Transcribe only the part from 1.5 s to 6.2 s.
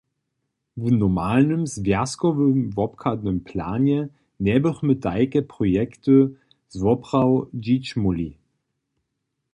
zwjazkowym wobchadnym planje njebychmy tajke projekty